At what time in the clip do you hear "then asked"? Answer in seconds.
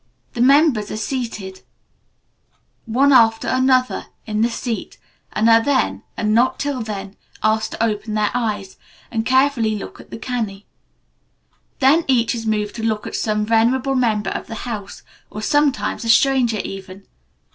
6.81-7.73